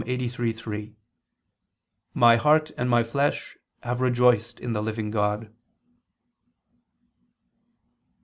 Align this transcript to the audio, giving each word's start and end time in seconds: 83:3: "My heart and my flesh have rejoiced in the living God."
83:3: 0.03 0.95
"My 2.15 2.35
heart 2.35 2.71
and 2.75 2.89
my 2.89 3.03
flesh 3.03 3.55
have 3.83 4.01
rejoiced 4.01 4.59
in 4.59 4.71
the 4.71 4.81
living 4.81 5.11
God." 5.11 5.53